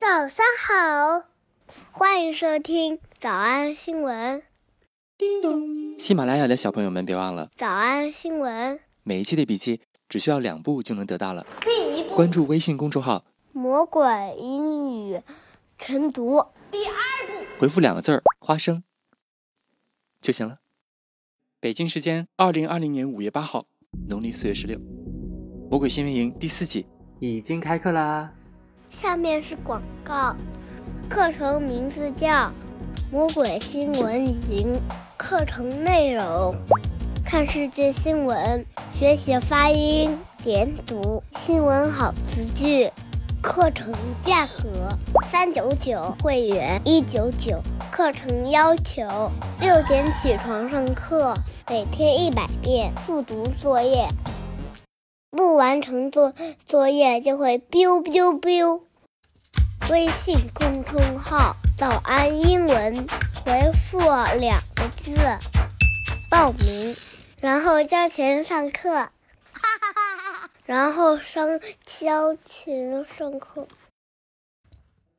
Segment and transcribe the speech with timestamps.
[0.00, 1.26] 早上好，
[1.90, 4.40] 欢迎收听早安新闻。
[5.18, 5.98] 叮咚！
[5.98, 8.78] 喜马拉雅的小朋友们，别忘了早安新闻。
[9.02, 11.44] 每一期的笔记只需要两步就能得到了。
[11.62, 14.04] 第一步，关注微信公众号“魔鬼
[14.38, 15.20] 英语
[15.76, 16.44] 晨读”。
[16.70, 16.94] 第二
[17.26, 18.84] 步，回复两个字儿“花生”
[20.22, 20.60] 就行了。
[21.58, 23.66] 北京时间二零二零年五月八号，
[24.08, 24.78] 农历四月十六，
[25.68, 26.86] 魔鬼新闻营第四季
[27.18, 28.32] 已经开课啦。
[28.90, 30.34] 下面是广告，
[31.08, 32.28] 课程名字叫
[33.12, 34.74] 《魔鬼新闻营》，
[35.16, 36.54] 课程内容：
[37.24, 38.64] 看世界新闻，
[38.94, 42.90] 学习发音、连读、新闻好词句。
[43.40, 44.98] 课程价格：
[45.30, 47.60] 三九九，会员一九九。
[47.90, 51.34] 课程要求：六点起床上课，
[51.68, 54.08] 每天一百遍复读作业。
[55.30, 56.32] 不完成作
[56.66, 58.80] 作业就会 biu biu biu。
[59.90, 63.06] 微信公众号“早安英文”，
[63.42, 63.98] 回复
[64.38, 65.16] 两个字
[66.28, 66.94] 报名，
[67.40, 68.90] 然后交钱上课。
[68.90, 69.10] 哈
[69.52, 73.66] 哈哈哈然后上交钱上课。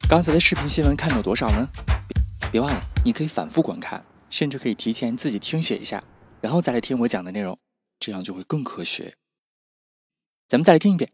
[0.07, 1.67] 刚才的视频新闻看到多少呢？
[2.51, 6.03] 别忘了，你可以反复观看，甚至可以提前自己听写一下，
[6.41, 7.57] 然后再来听我讲的内容，
[7.99, 9.15] 这样就会更科学。
[10.47, 11.09] 咱们再来听一遍。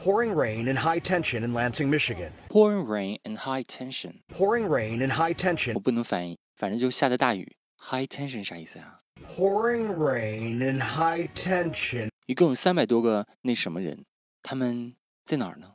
[0.00, 2.30] Pouring rain and high tension in Lansing, Michigan.
[2.50, 4.20] Pouring rain and high tension.
[4.28, 5.74] Pouring rain and high tension.
[5.74, 7.56] 我不能翻译，反正就下的大雨。
[7.78, 9.00] High tension 啥意思啊？
[9.36, 12.08] Pouring rain and high tension.
[12.26, 14.04] 一共有三百多个那什么人，
[14.42, 14.94] 他们
[15.24, 15.72] 在哪儿呢？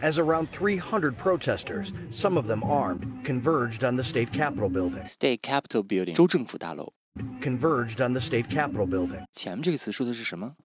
[0.00, 5.04] As around 300 protesters, some of them armed, converged on the state capitol building.
[5.04, 6.92] State Capitol Building，州政府大楼。
[7.42, 9.24] Converged on the state capitol building.
[9.32, 10.56] 前面这个词说的是什么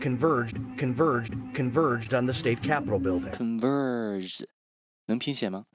[0.00, 3.30] ？converged, converged, converged on the state capitol building.
[3.30, 4.46] Converged，
[5.06, 5.66] 能拼写吗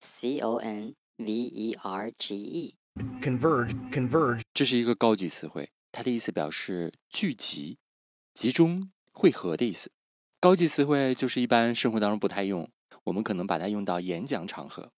[0.00, 2.74] ？C O N V E R G E。
[3.22, 7.78] Converged, converged，这是一个高级词汇，它的意思表示聚集、
[8.34, 9.92] 集中、汇合的意思。
[10.40, 12.68] 高级词汇就是一般生活当中不太用，
[13.04, 14.92] 我们可能把它用到演讲场合。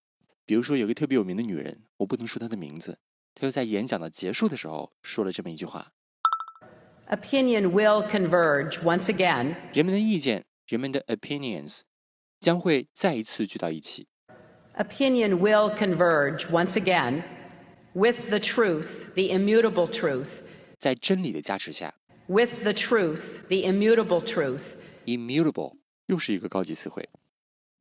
[0.45, 2.97] 比如说，有个特别有名的女人，我不能说她的名字，
[3.35, 5.93] 她就在演讲的结束的时候说了这么一句话。
[7.10, 9.56] opinion will converge once again.
[9.72, 11.80] 人们的意见，人们的 opinions
[12.40, 14.08] 将会再一次聚到一起。
[14.76, 17.22] Opinion will converge once again
[17.94, 20.42] with the truth, the immutable truth.
[20.78, 21.94] 在真理的加持下。
[22.26, 24.74] With the truth, the immutable truth.
[25.06, 25.76] Immutable
[26.06, 27.08] 又是一个高级词汇，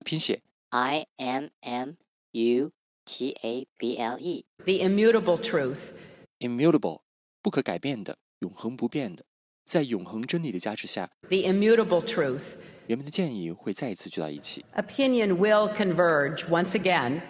[0.06, 1.94] 拼写 I M M
[2.32, 2.72] U
[3.04, 4.46] T A B L E.
[4.64, 5.92] The immutable truth.
[6.40, 7.02] Immutable
[7.42, 8.18] 不可改变的。
[8.40, 9.24] 永恒不变的，
[9.64, 12.54] 在永恒真理的加持下，the immutable truth，
[12.88, 14.64] 人们的建议会再一次聚到一起。
[14.76, 17.22] Opinion will converge once again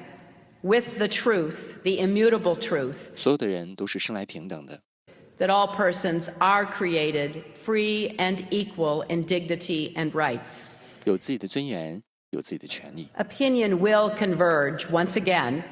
[0.61, 3.15] with the truth, the immutable truth。
[3.15, 4.81] 所有的人都是生来平等的。
[5.37, 10.67] That all persons are created free and equal in dignity and rights。
[11.03, 12.01] 有自己的尊严，
[12.31, 13.09] 有自己的权利。
[13.17, 15.63] Opinion will converge once again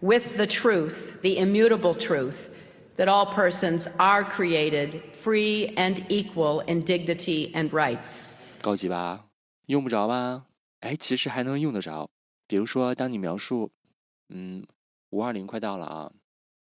[0.00, 2.48] with the truth, the immutable truth
[2.96, 8.26] that all persons are created free and equal in dignity and rights。
[8.60, 9.26] 高级吧？
[9.66, 10.46] 用不着吧？
[10.80, 12.10] 哎，其实还能用得着。
[12.46, 13.72] 比如说，当你描述，
[14.28, 14.66] 嗯，
[15.10, 16.12] 五二零快到了啊，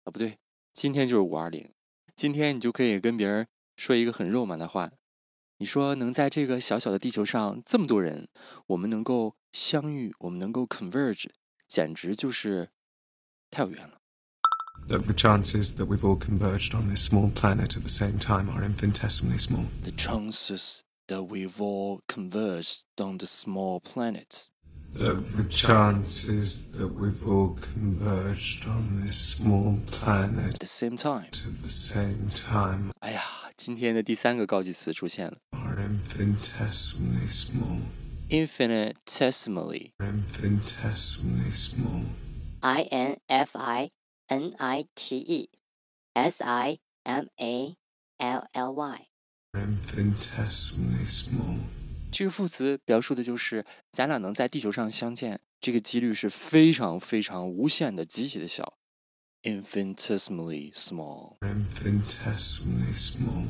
[0.04, 0.38] 啊不对，
[0.74, 1.72] 今天就是五二零，
[2.16, 4.92] 今天你就可以跟别人说一个很肉麻的话。
[5.60, 8.28] 你说能在这个小小的地球上这么多人，
[8.68, 11.26] 我们能够相遇，我们能够 converge，
[11.68, 12.70] 简直就是
[13.50, 14.00] 太有缘了。
[14.88, 18.64] The chances that we've all converged on this small planet at the same time are
[18.64, 19.66] infinitesimally small.
[19.84, 24.50] The chances that we've all converged on the small planet.
[24.94, 31.26] The, the chances that we've all converged on this small planet at the same time.
[31.26, 32.92] At the same time.
[33.02, 33.22] 哎呀，
[33.58, 35.38] 今天的第三个高级词出现了。
[35.52, 37.82] Are infinitesimally small.
[38.30, 39.92] Infinitesimally.
[40.00, 42.06] Infinitesimally small.
[42.62, 43.90] I N F I
[44.28, 45.50] N I T E
[46.14, 47.78] S I M A
[48.18, 49.08] L L Y。
[52.12, 58.78] 这个副词表述的就是咱俩能在地球上相见，这个几率是非常非常无限的、极其的小，
[59.44, 63.46] infinitesimally small。infinitesimally small。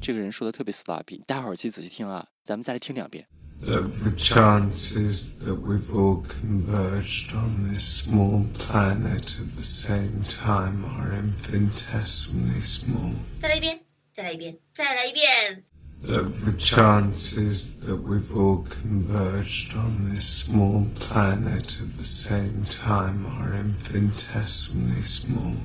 [0.00, 3.28] 这个人说的特别 sloppy，大伙儿去仔细听啊，咱们再来听两遍。
[3.62, 10.82] The, the chances that we've all converged on this small planet at the same time
[10.86, 13.12] are infinitesimally small.
[13.42, 13.80] 再来一遍，
[14.14, 15.62] 再来一遍，再来一遍。
[16.02, 23.26] that the chances that we've all converged on this small planet at the same time
[23.26, 25.56] are infinitesimally small.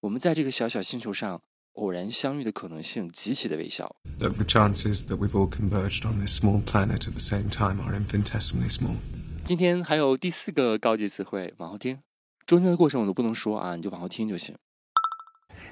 [0.00, 1.40] 我们在这个小小星球上
[1.74, 3.96] 偶然相遇的可能性极其的微小。
[4.18, 7.80] That the chances that we've all converged on this small planet at the same time
[7.80, 8.96] are infinitesimally small.
[9.44, 11.98] 今天还有第四个高级词汇，往后听。
[12.44, 14.56] 中间的过程我都不能说啊，你就往后听就行。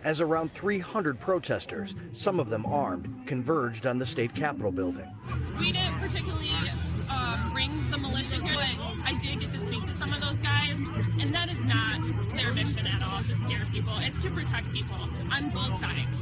[0.04, 5.08] As around 300 protesters, some of them armed, converged on the state capitol building.
[5.58, 6.52] We didn't particularly
[7.10, 10.38] um, bring the militia here, but I did get to speak to some of those
[10.38, 10.78] guys,
[11.18, 11.98] and that is not
[12.34, 13.92] their mission at all to scare people.
[13.98, 14.96] It's to protect people
[15.30, 16.16] on both sides.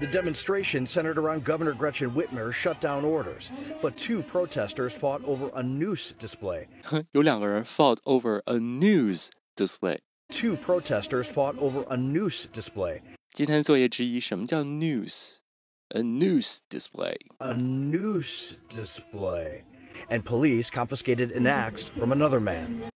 [0.00, 3.50] The demonstration centered around Governor Gretchen Whitmer's shutdown orders,
[3.80, 6.66] but two protesters fought over a noose display.
[7.12, 9.98] 有两个人 fought over a news display。
[10.30, 13.02] Two protesters fought over a noose display.
[13.32, 17.16] 今天作业之一，什么叫 news？A news display。
[17.38, 19.62] A noose display.
[20.10, 22.90] And police confiscated an axe from another man.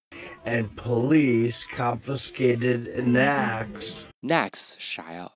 [0.44, 3.98] And police confiscated an axe.
[4.20, 5.30] Next 啥呀？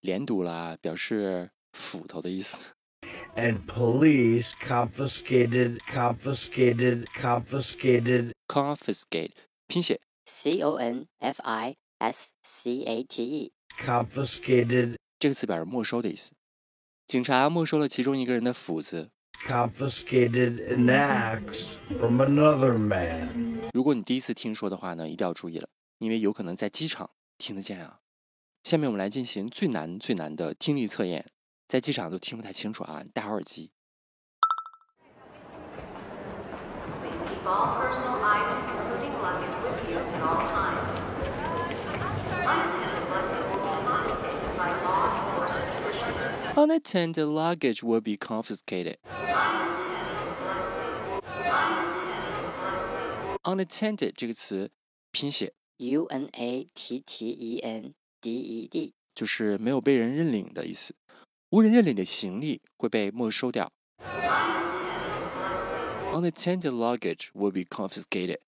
[0.00, 2.60] 连读了，表示斧头的意思。
[3.36, 9.32] And police confiscated, confiscated, confiscated Confiscate
[9.66, 13.52] 拼写 C O N F I S C A T E.
[13.80, 16.32] confiscated, 这个词表示没收的意思。
[17.06, 19.10] 警察没收了其中一个人的斧子。
[19.46, 23.51] confiscated an axe from another man.
[23.71, 25.69] 如果你第一次听说的话呢，一定要注意了，
[25.99, 27.99] 因为有可能在机场听得见啊。
[28.63, 31.31] 下面我们来进行最难最难的听力测验，
[31.67, 33.71] 在机场都听不太清楚啊，戴好耳机。
[46.55, 48.97] Unattended luggage will be confiscated
[53.44, 54.12] Unattended luggage will be confiscated.
[54.12, 54.70] Unattended 这个词
[55.10, 58.94] 拼写 U N A T T E N D E D.
[59.14, 60.94] 就是没有被人认领的意思，
[61.50, 63.72] 无人认领的行李会被没收掉。
[66.12, 68.38] Unattended luggage will be confiscated.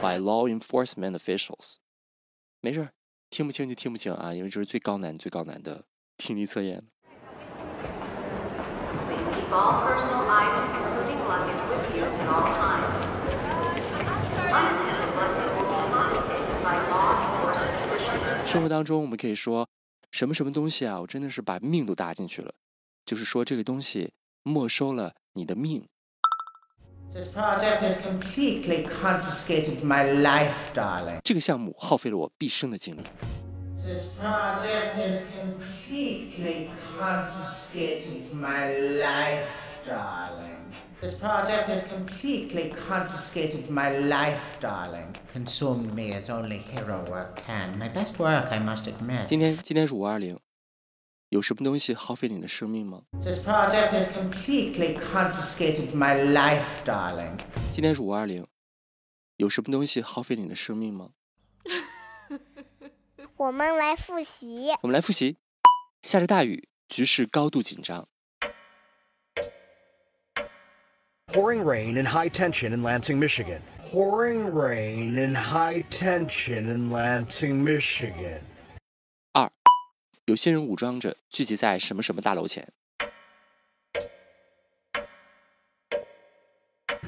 [0.00, 1.76] By law enforcement officials.
[2.60, 2.92] 没事儿，
[3.30, 5.84] 听不清就听不清啊，因为这是最高难、最高难的
[6.16, 6.84] 听力测验。
[9.53, 12.95] All personal items, including luggage, with you at all times.
[14.47, 18.47] Unattended luggage will be confiscated by law enforcement officials.
[18.49, 19.67] 生活当中，我们可以说
[20.09, 22.53] 什么什么东西啊，我真的是把命都搭进去了，
[23.05, 24.13] 就是说这个东西
[24.43, 25.85] 没收了你的命。
[27.13, 31.19] This project has completely confiscated my life, darling.
[31.25, 33.01] 这个项目耗费了我毕生的精力。
[33.83, 35.30] This project has completely
[37.01, 40.61] confiscated my life, darling.
[41.01, 45.15] This project has completely confiscated my life, darling.
[45.33, 47.75] Consumed me as only hero work can.
[47.79, 49.25] My best work, I must admit.
[49.25, 50.39] 今天今天是五二零，
[51.29, 57.35] 有什么东西耗费你的生命吗？This project has completely confiscated my life, darling.
[57.71, 58.45] 今天是五二零，
[59.37, 61.09] 有什么东西耗费你的生命吗？
[63.37, 64.69] 我们来复习。
[64.83, 65.37] 我们来复习。
[66.03, 68.05] 下着大雨，局势高度紧张。
[71.27, 73.61] Pouring rain and high tension in Lansing, Michigan.
[73.89, 78.41] Pouring rain and high tension in Lansing, Michigan.
[79.31, 79.49] 二，
[80.25, 82.67] 有些人武装着聚集在什么什么大楼前。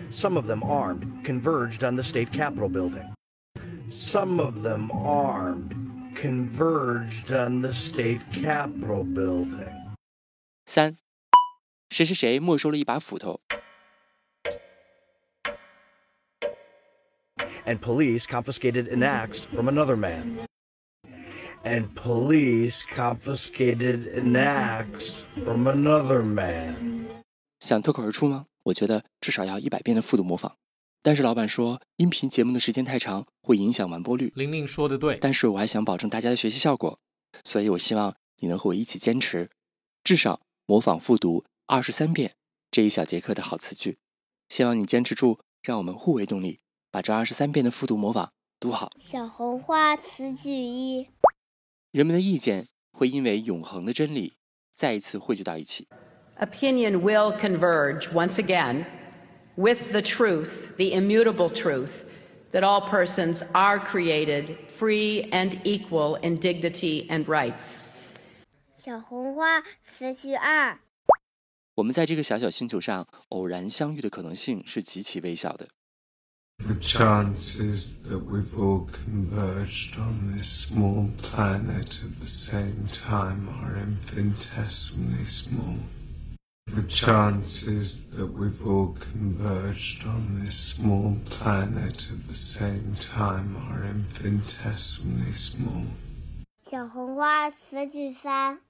[0.09, 3.11] Some of them armed, converged on the state capitol building.
[3.91, 5.75] Some of them armed,
[6.22, 9.72] converged on the state capitol building.
[10.66, 10.96] 三，
[11.90, 13.40] 谁谁谁没收了一把斧头。
[17.64, 20.46] And police confiscated an axe from another man.
[21.64, 27.06] And police confiscated an axe from another man.
[27.60, 28.46] 想脱口而出吗？
[28.64, 30.56] 我觉得至少要一百遍的复读模仿。
[31.05, 34.31] 但是老板说，音频节目的时间太长，会影响完播率。
[34.37, 36.97] 玲玲说的对，但是我还想保证大家的学习效果，
[37.43, 39.49] 所以我希望你能和我一起坚持，
[40.01, 42.35] 至少模仿复读二十三遍
[42.71, 43.97] 这一小节课的好词句。
[44.47, 48.89] 希望你坚持住，让我们互为动力，把这二十三遍的复读模仿读好。
[48.97, 51.09] 小红花词句一：
[51.91, 54.35] 人们的意见会因为永恒的真理
[54.73, 55.89] 再一次汇聚到一起。
[56.39, 58.85] Opinion will converge once again
[59.56, 62.04] with the truth, the immutable truth,
[62.52, 67.82] that all persons are created free and equal in dignity and rights.
[68.76, 70.78] 小红花词句二，
[71.74, 75.68] 我们在这个小小星球上偶然相遇的可能性是极其微小的。
[76.64, 83.76] The chances that we've all converged on this small planet at the same time are
[83.76, 85.76] infinitesimally small.
[86.74, 93.84] The chances that we've all converged on this small planet at the same time are
[93.84, 95.86] infinitesimally small.
[96.62, 98.60] 小红花词句三，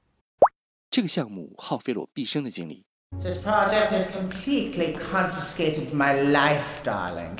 [0.90, 2.86] 这个项目耗费了我毕生的精力，
[3.20, 7.36] This project has completely confiscated my life, darling.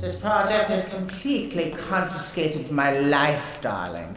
[0.00, 4.14] This project has completely confiscated my life, darling.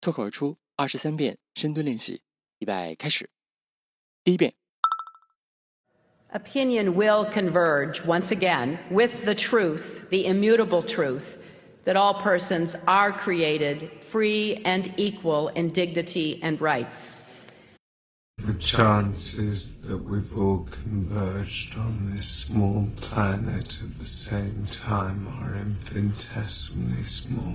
[0.00, 2.22] 脱口而出二十三遍深蹲练习，
[2.58, 3.28] 预备开始。
[4.24, 4.52] 第一遍，
[6.32, 11.38] Opinion will converge once again with the truth, the immutable truth,
[11.84, 17.16] that all persons are created free and equal in dignity and rights.
[18.44, 25.56] The chances that we've all converged on this small planet at the same time are
[25.56, 27.54] infinitesimally small.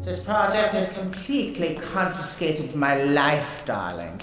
[0.00, 4.20] This project has completely confiscated my life, darling.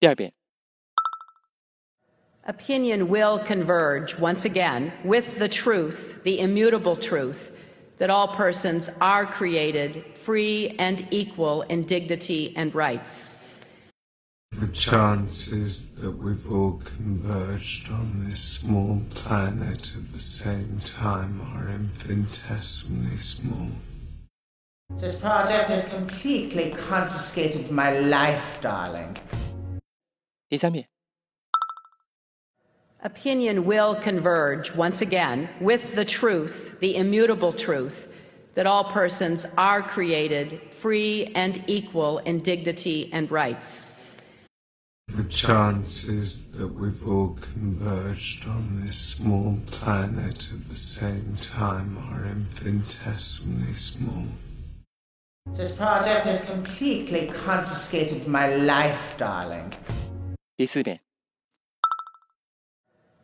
[0.00, 0.32] 第二遍，
[2.44, 7.52] Opinion will converge once again with the truth, the immutable truth,
[7.98, 13.30] that all persons are created free and equal in dignity and rights.
[14.58, 21.68] The chances that we've all converged on this small planet at the same time are
[21.68, 23.68] infinitesimally small.
[24.96, 29.16] This project has completely confiscated my life, darling.
[30.48, 30.86] 第三遍，
[33.02, 38.08] Opinion will converge once again with the truth, the immutable truth,
[38.54, 43.86] that all persons are created free and equal in dignity and rights.
[45.08, 52.24] The chances that we've all converged on this small planet at the same time are
[52.24, 54.26] infinitesimally small.
[55.54, 59.72] This project has completely confiscated my life, darling.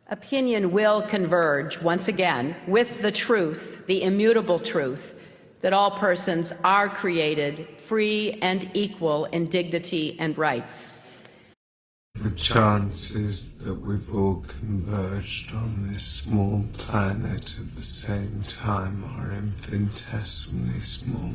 [0.08, 5.18] Opinion will converge once again with the truth, the immutable truth,
[5.60, 10.92] that all persons are created free and equal in dignity and rights.
[12.22, 19.02] The chance is that we've all converged on this small planet at the same time
[19.18, 21.32] are infinitesimally small.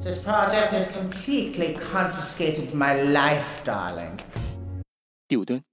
[0.00, 4.18] This project has completely confiscated my life, darling.
[5.27, 5.63] 第五蹲，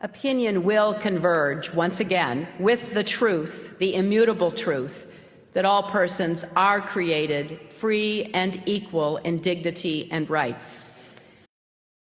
[0.00, 5.10] Opinion will converge once again with the truth, the immutable truth,
[5.54, 10.84] that all persons are created free and equal in dignity and rights.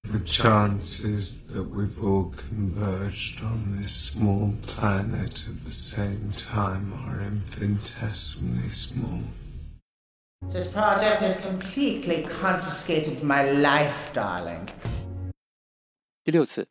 [0.03, 7.21] The chances that we've all converged on this small planet at the same time are
[7.21, 9.21] infinitesimally small.
[10.49, 14.67] This project has completely confiscated my life, darling.
[16.23, 16.67] 第六次，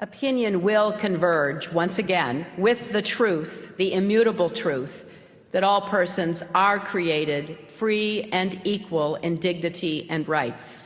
[0.00, 5.04] Opinion will converge once again with the truth, the immutable truth,
[5.52, 10.82] that all persons are created free and equal in dignity and rights.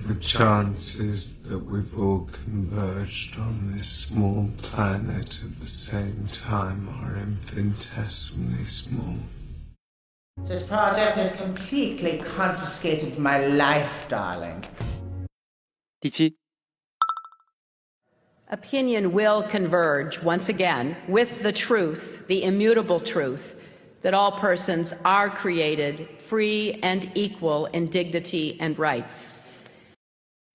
[0.00, 7.16] The chances that we've all converged on this small planet at the same time are
[7.16, 9.16] infinitesimally small.
[10.42, 14.64] This project has completely confiscated my life, darling.
[16.01, 16.37] 第七
[18.49, 23.59] ，Opinion will converge once again with the truth, the immutable truth,
[24.01, 29.33] that all persons are created free and equal in dignity and rights.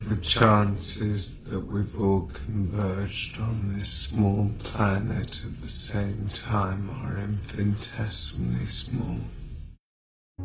[0.00, 7.18] The chances that we've all converged on this small planet at the same time are
[7.18, 9.18] infinitesimally small.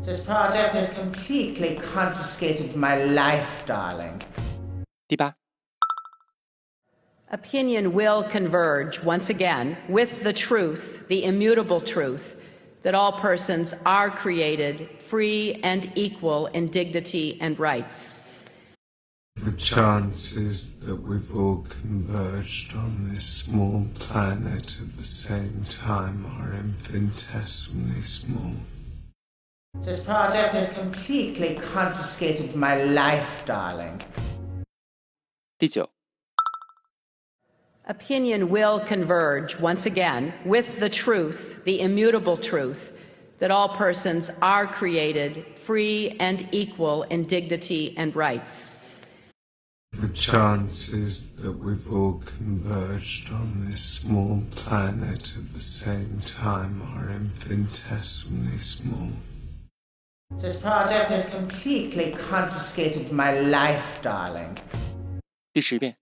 [0.02, 4.20] This project has completely confiscated my life, darling.
[5.10, 5.34] 第八
[7.32, 12.36] ，Opinion will converge once again with the truth, the immutable truth,
[12.84, 18.14] that all persons are created free and equal in dignity and rights.
[19.42, 26.54] The chances that we've all converged on this small planet at the same time are
[26.54, 28.54] infinitesimally small.
[29.80, 34.00] This project has completely confiscated my life, darling.
[35.60, 35.90] 第九
[37.86, 42.96] ，Opinion will converge once again with the truth, the immutable truth,
[43.40, 48.70] that all persons are created free and equal in dignity and rights.
[49.92, 57.10] The chances that we've all converged on this small planet at the same time are
[57.10, 59.10] infinitesimally small.
[60.38, 64.56] This project has completely confiscated my life, darling.
[65.53, 65.95] 第十遍，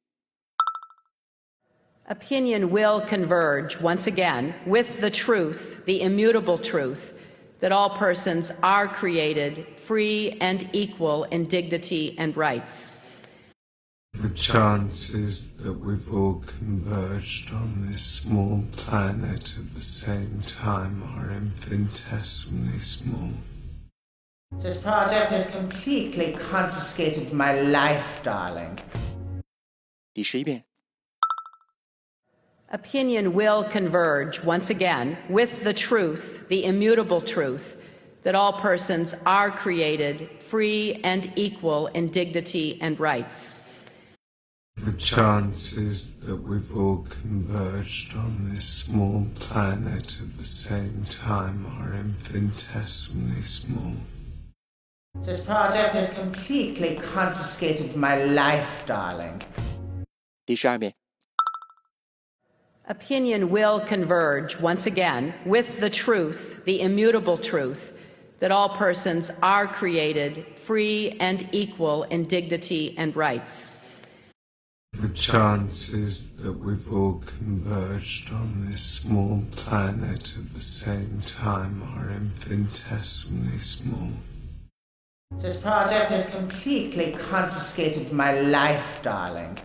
[2.07, 7.13] Opinion will converge once again with the truth, the immutable truth,
[7.59, 12.91] that all persons are created free and equal in dignity and rights.
[14.19, 21.31] The chances that we've all converged on this small planet at the same time are
[21.31, 23.31] infinitesimally small.
[24.59, 28.77] This project has completely confiscated my life, darling.
[30.17, 30.63] 第十一遍，
[32.71, 37.77] Opinion will converge once again with the truth, the immutable truth,
[38.23, 43.55] that all persons are created free and equal in dignity and rights.
[44.75, 51.93] The chances that we've all converged on this small planet at the same time are
[51.93, 53.93] infinitesimally small.
[55.21, 59.41] This project has completely confiscated my life, darling.
[60.47, 60.93] 第十二遍，
[62.87, 67.93] Opinion will converge once again with the truth, the immutable truth,
[68.39, 73.71] that all persons are created free and equal in dignity and rights.
[74.99, 82.11] The chances that we've all converged on this small planet at the same time are
[82.11, 84.09] infinitesimally small.
[85.37, 89.57] This project has completely confiscated my life, darling.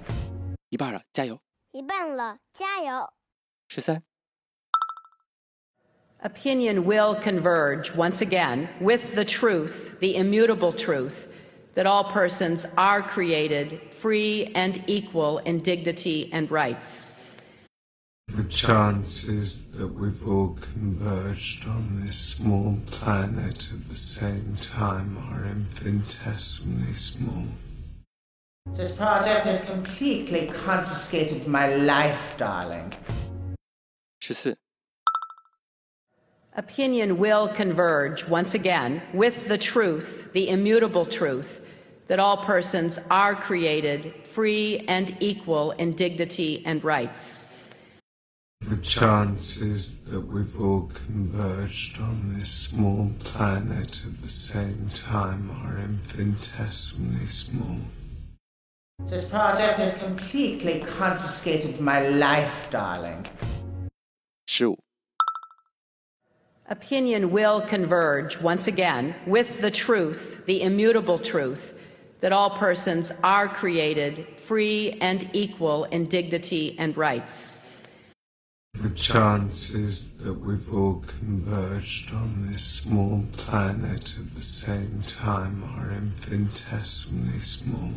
[0.72, 1.40] 一半了，加油！
[1.72, 3.12] 一半了，加油！
[3.68, 4.02] 十三、
[6.22, 11.28] Opinion will converge once again with the truth, the immutable truth,
[11.75, 17.07] that all persons are created free and equal in dignity and rights.
[18.35, 25.46] The chances that we've all converged on this small planet at the same time are
[25.46, 27.44] infinitesimally small.
[28.71, 32.91] This project has completely confiscated my life, darling.
[34.19, 34.58] 十四、
[36.56, 41.62] Opinion will converge once again with the truth, the immutable truth,
[42.08, 47.38] that all persons are created free and equal in dignity and rights.
[48.62, 55.78] The chances that we've all converged on this small planet at the same time are
[55.78, 57.78] infinitesimally small.
[59.13, 63.25] This project has completely confiscated my life, darling.
[64.45, 64.79] 十五、
[66.67, 71.77] Opinion will converge once again with the truth, the immutable truth,
[72.21, 77.51] that all persons are created free and equal in dignity and rights.
[78.82, 85.91] The chances that we've all converged on this small planet at the same time are
[85.91, 87.91] infinitesimally small.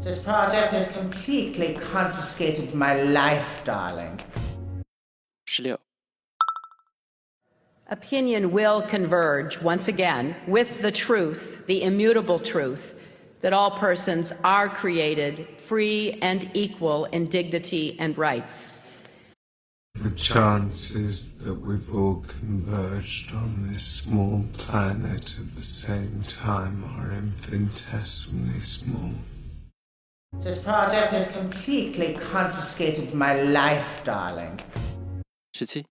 [0.00, 4.18] This project has completely confiscated my life, darling.
[5.46, 5.78] 十六、
[7.88, 12.94] Opinion will converge once again with the truth, the immutable truth,
[13.42, 18.72] that all persons are created free and equal in dignity and rights.
[20.02, 27.12] The chances that we've all converged on this small planet at the same time are
[27.12, 29.12] infinitesimally small.
[30.40, 34.58] This project has completely confiscated my life, darling.
[35.52, 35.86] 十七、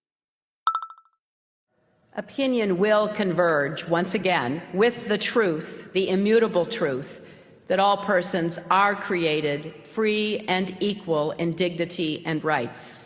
[2.16, 7.20] Opinion will converge once again with the truth, the immutable truth,
[7.68, 13.00] that all persons are created free and equal in dignity and rights.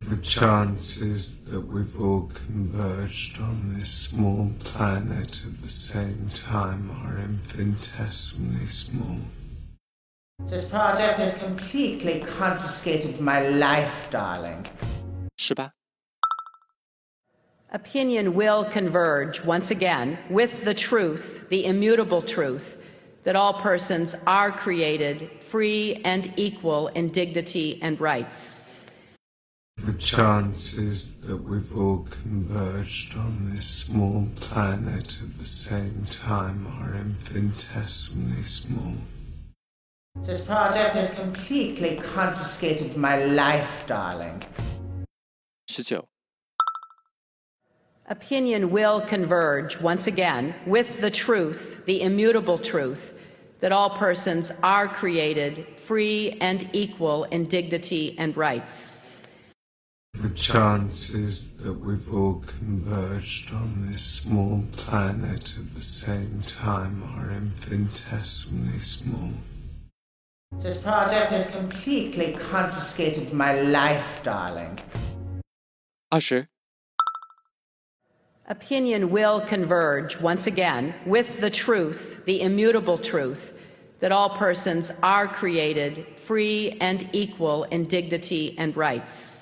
[0.00, 7.18] The chances that we've all converged on this small planet at the same time are
[7.18, 9.18] infinitesimally small.
[10.54, 14.64] This project has completely confiscated my life, darling.
[15.36, 15.72] 十八、
[17.72, 22.76] Opinion will converge once again with the truth, the immutable truth,
[23.24, 28.54] that all persons are created free and equal in dignity and rights.
[29.84, 36.94] The chances that we've all converged on this small planet at the same time are
[36.94, 38.94] infinitesimally small.
[40.22, 44.40] This project has completely confiscated my life, darling.
[45.66, 46.08] 十九、
[48.08, 53.12] Opinion will converge once again with the truth, the immutable truth,
[53.60, 58.92] that all persons are created free and equal in dignity and rights.
[60.14, 67.30] The chances that we've all converged on this small planet at the same time are
[67.30, 69.32] infinitesimally small.
[70.60, 74.78] This project has completely confiscated my life, darling.
[76.10, 76.48] 二十、
[78.46, 83.54] Opinion will converge once again with the truth, the immutable truth,
[84.00, 89.32] that all persons are created free and equal in dignity and rights.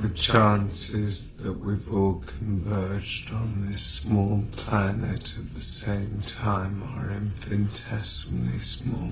[0.00, 7.10] The chances that we've all converged on this small planet at the same time are
[7.10, 9.10] infinitesimally small.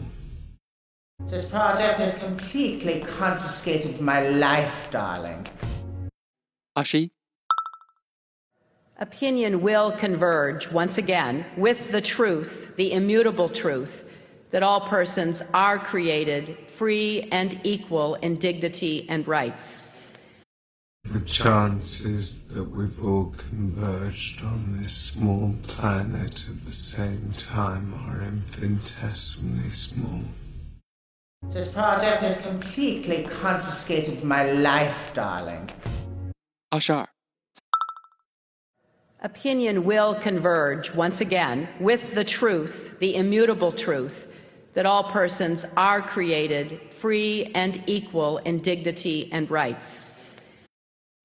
[1.27, 5.47] This project has completely confiscated my life, darling.
[6.77, 7.11] Ashi?
[8.99, 14.09] Opinion will converge once again with the truth, the immutable truth,
[14.51, 19.83] that all persons are created free and equal in dignity and rights.
[21.05, 27.93] The chance is that we've all converged on this small planet at the same time
[28.09, 30.23] are infinitesimally small.
[31.51, 35.69] This project has completely confiscated my life, darling.
[36.71, 37.09] Ashar.
[39.21, 44.33] Opinion will converge once again with the truth, the immutable truth,
[44.75, 50.07] that all persons are created free and equal in dignity and rights.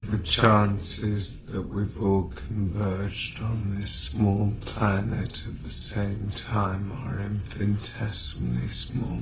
[0.03, 7.19] The chances that we've all converged on this small planet at the same time are
[7.19, 9.21] infinitesimally small.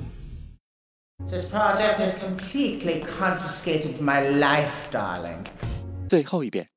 [1.31, 5.45] This project has completely confiscated my life, darling.
[6.09, 6.67] 最后一遍。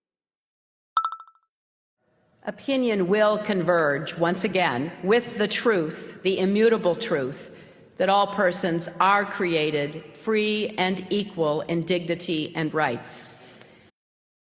[2.46, 7.50] Opinion will converge once again with the truth, the immutable truth,
[7.96, 13.28] that all persons are created free and equal in dignity and rights.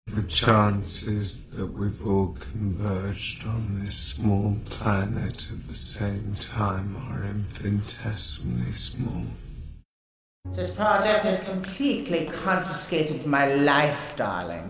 [0.09, 7.23] The chances that we've all converged on this small planet at the same time are
[7.23, 9.27] infinitesimally small.
[10.54, 14.70] This project has completely confiscated my life, darling.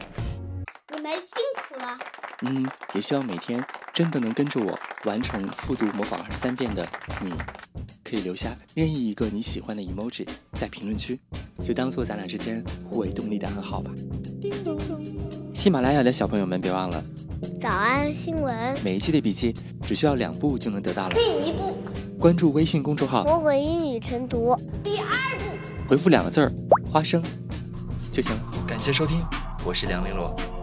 [0.93, 1.97] 你们辛苦了。
[2.41, 6.85] 嗯，也希望每天真的能跟着我完成复读模仿二十三遍的
[7.21, 7.31] 你，
[8.03, 11.19] 可以留下任意一个你喜欢的 emoji 在评论区，
[11.63, 13.91] 就当做咱俩之间互为动力的暗号吧。
[14.41, 15.03] 叮咚咚
[15.53, 17.03] 喜马拉雅的小朋友们，别忘了
[17.61, 21.15] 早安新闻，每一期的笔记只需要两步就能得到了。
[21.15, 21.77] 第一步，
[22.19, 24.55] 关注微信公众号，魔鬼英语晨读；
[25.87, 26.51] 回复两个字儿
[26.89, 27.21] “花生”
[28.11, 28.41] 就行了。
[28.67, 29.21] 感谢收听，
[29.63, 30.54] 我是梁玲珑。